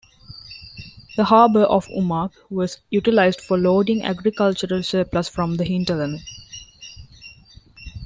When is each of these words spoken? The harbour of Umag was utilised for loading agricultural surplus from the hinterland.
The 1.15 1.25
harbour 1.25 1.61
of 1.65 1.85
Umag 1.89 2.31
was 2.49 2.79
utilised 2.89 3.39
for 3.39 3.55
loading 3.55 4.03
agricultural 4.03 4.81
surplus 4.81 5.29
from 5.29 5.57
the 5.57 5.63
hinterland. 5.63 6.21